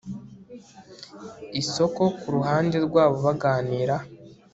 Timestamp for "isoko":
1.61-2.03